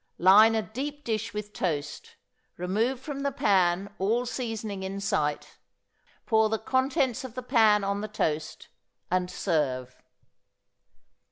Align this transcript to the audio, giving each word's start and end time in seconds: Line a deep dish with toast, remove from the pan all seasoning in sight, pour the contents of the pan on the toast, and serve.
Line 0.17 0.55
a 0.55 0.63
deep 0.63 1.03
dish 1.05 1.31
with 1.31 1.53
toast, 1.53 2.15
remove 2.57 2.99
from 2.99 3.19
the 3.19 3.31
pan 3.31 3.93
all 3.99 4.25
seasoning 4.25 4.81
in 4.81 4.99
sight, 4.99 5.59
pour 6.25 6.49
the 6.49 6.57
contents 6.57 7.23
of 7.23 7.35
the 7.35 7.43
pan 7.43 7.83
on 7.83 8.01
the 8.01 8.07
toast, 8.07 8.67
and 9.11 9.29
serve. 9.29 10.01